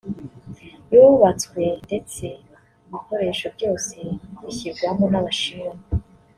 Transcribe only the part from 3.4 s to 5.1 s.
byose bishyirwamo